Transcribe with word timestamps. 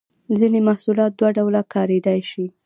ځینې 0.39 0.59
محصولات 0.67 1.11
دوه 1.15 1.29
ډوله 1.37 1.61
کاریدای 1.73 2.19
شي. 2.31 2.45